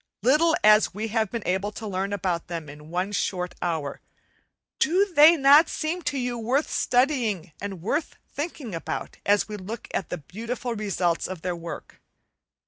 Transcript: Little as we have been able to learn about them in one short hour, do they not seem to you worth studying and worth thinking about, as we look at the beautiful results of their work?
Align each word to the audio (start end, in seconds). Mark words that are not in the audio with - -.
Little 0.23 0.55
as 0.63 0.95
we 0.95 1.09
have 1.09 1.29
been 1.29 1.45
able 1.45 1.71
to 1.73 1.85
learn 1.85 2.11
about 2.11 2.47
them 2.47 2.69
in 2.69 2.89
one 2.89 3.11
short 3.11 3.53
hour, 3.61 4.01
do 4.79 5.05
they 5.13 5.37
not 5.37 5.69
seem 5.69 6.01
to 6.09 6.17
you 6.17 6.39
worth 6.39 6.71
studying 6.71 7.51
and 7.61 7.83
worth 7.83 8.15
thinking 8.27 8.73
about, 8.73 9.17
as 9.27 9.47
we 9.47 9.57
look 9.57 9.87
at 9.93 10.09
the 10.09 10.17
beautiful 10.17 10.73
results 10.73 11.27
of 11.27 11.43
their 11.43 11.55
work? 11.55 12.01